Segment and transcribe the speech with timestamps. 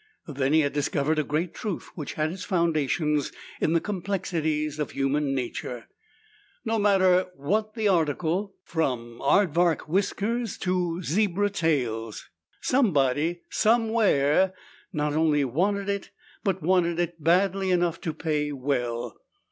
[0.25, 4.89] Then he had discovered a great truth which had its foundations in the complexities of
[4.89, 5.85] human nature.
[6.65, 12.27] No matter what the article, from aardvark whiskers to zebra tails,
[12.61, 14.53] somewhere somebody
[14.91, 16.09] not only wanted it
[16.43, 19.19] but wanted it badly enough to pay well.